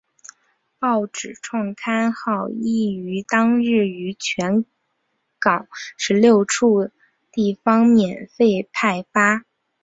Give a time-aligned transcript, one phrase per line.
[0.79, 4.65] 报纸创刊号亦于当日于全
[5.37, 6.89] 港十六处
[7.31, 9.45] 地方免费派发。